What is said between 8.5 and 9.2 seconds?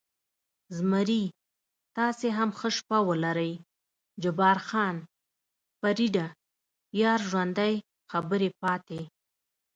پاتې.